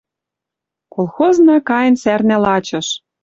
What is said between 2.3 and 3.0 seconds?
лачыш!..